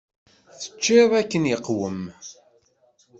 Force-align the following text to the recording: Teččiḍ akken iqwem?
Teččiḍ 0.61 1.11
akken 1.21 1.49
iqwem? 1.55 2.01